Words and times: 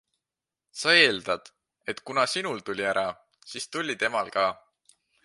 Sa 0.83 0.93
eeldad, 1.01 1.51
et 1.93 2.01
kuna 2.11 2.25
sinul 2.33 2.65
tuli 2.71 2.87
ära, 2.93 3.05
siis 3.53 3.71
tuli 3.77 4.01
temal 4.05 4.37
ka. 4.39 4.49